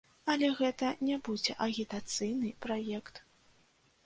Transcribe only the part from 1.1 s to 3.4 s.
будзе агітацыйны праект.